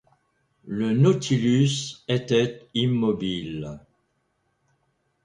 Le 0.65 0.93
Nautilus 0.93 1.97
était 2.07 2.67
immobile. 2.73 3.79